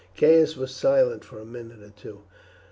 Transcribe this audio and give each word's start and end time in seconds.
Caius 0.17 0.57
was 0.57 0.73
silent 0.73 1.23
for 1.23 1.37
a 1.39 1.45
minute 1.45 1.83
or 1.83 1.91
two. 1.91 2.23